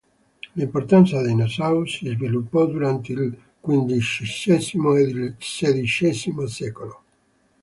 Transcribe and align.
L'importanza 0.55 1.21
dei 1.21 1.35
Nassau 1.35 1.85
si 1.85 2.07
sviluppò 2.07 2.65
durante 2.65 3.11
il 3.11 3.39
quindicesimo 3.59 4.95
ed 4.95 5.09
il 5.09 5.35
sedicesimo 5.37 6.47
secolo. 6.47 7.03